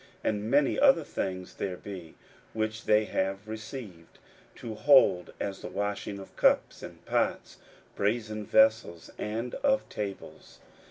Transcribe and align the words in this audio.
And 0.23 0.49
many 0.49 0.79
other 0.79 1.03
things 1.03 1.53
there 1.53 1.77
be, 1.77 2.15
which 2.53 2.85
they 2.85 3.05
have 3.05 3.47
received 3.47 4.17
to 4.55 4.73
hold, 4.73 5.31
as 5.39 5.61
the 5.61 5.67
washing 5.67 6.17
of 6.17 6.35
cups, 6.35 6.81
and 6.81 7.05
pots, 7.05 7.57
brasen 7.95 8.43
vessels, 8.47 9.11
and 9.19 9.53
of 9.53 9.87
tables. 9.89 10.57